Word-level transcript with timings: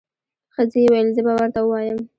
ښځې 0.53 0.79
وويل 0.83 1.07
زه 1.15 1.21
به 1.25 1.31
ورته 1.35 1.59
ووایم. 1.61 1.99